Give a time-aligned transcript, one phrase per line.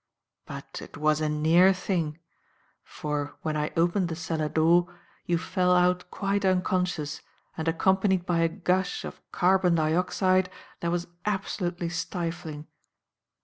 [0.47, 2.17] But it was a near thing;
[2.83, 4.91] for, when I opened the cellar door,
[5.27, 7.21] you fell out quite unconscious
[7.55, 12.65] and accompanied by a gush of carbon dioxide that was absolutely stifling."